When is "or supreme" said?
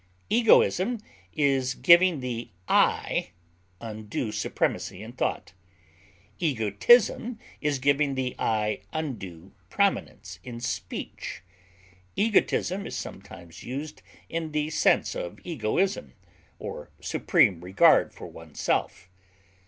16.57-17.63